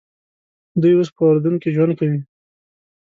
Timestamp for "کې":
1.61-1.69